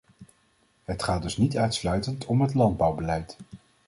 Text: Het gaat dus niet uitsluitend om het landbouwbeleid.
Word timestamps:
Het 0.83 1.03
gaat 1.03 1.21
dus 1.21 1.37
niet 1.37 1.57
uitsluitend 1.57 2.25
om 2.25 2.41
het 2.41 2.53
landbouwbeleid. 2.53 3.37